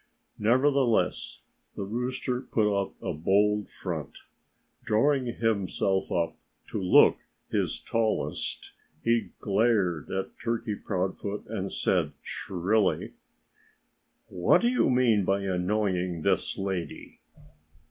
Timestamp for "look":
6.81-7.19